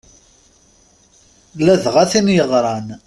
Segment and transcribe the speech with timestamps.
[1.65, 2.87] Ladɣa tin yeɣran.